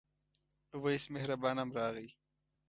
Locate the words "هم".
1.59-1.69